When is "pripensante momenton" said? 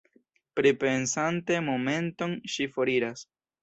0.59-2.37